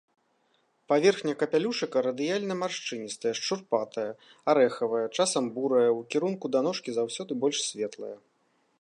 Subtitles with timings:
[0.91, 4.09] Паверхня капялюшыка радыяльна-маршчыністая, шурпатая,
[4.55, 8.17] арэхавая, часам бурая, у кірунку да ножкі заўсёды больш светлая.